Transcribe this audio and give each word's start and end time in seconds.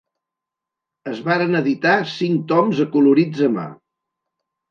Es 1.11 1.19
varen 1.27 1.59
editar 1.59 1.93
cinc 2.13 2.41
toms 2.53 2.81
acolorits 2.87 3.43
a 3.49 3.53
mà. 3.59 3.67